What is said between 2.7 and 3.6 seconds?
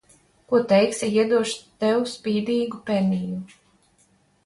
peniju?